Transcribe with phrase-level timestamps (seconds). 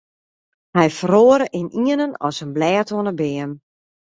[0.77, 3.51] Hy feroare ynienen as in blêd oan 'e beam.